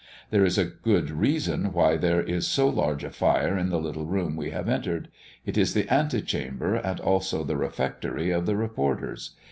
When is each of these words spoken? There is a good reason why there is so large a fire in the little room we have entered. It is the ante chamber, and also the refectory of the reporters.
There 0.31 0.43
is 0.43 0.57
a 0.57 0.65
good 0.65 1.11
reason 1.11 1.73
why 1.73 1.95
there 1.95 2.23
is 2.23 2.47
so 2.47 2.67
large 2.67 3.03
a 3.03 3.11
fire 3.11 3.55
in 3.55 3.69
the 3.69 3.79
little 3.79 4.07
room 4.07 4.35
we 4.35 4.49
have 4.49 4.67
entered. 4.67 5.09
It 5.45 5.59
is 5.59 5.75
the 5.75 5.87
ante 5.93 6.23
chamber, 6.23 6.73
and 6.73 6.99
also 6.99 7.43
the 7.43 7.55
refectory 7.55 8.31
of 8.31 8.47
the 8.47 8.55
reporters. 8.55 9.35